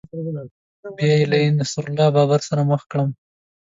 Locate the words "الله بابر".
1.89-2.39